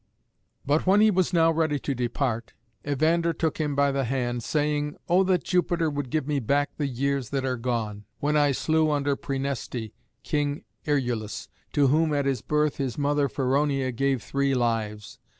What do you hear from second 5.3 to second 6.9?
Jupiter would give me back the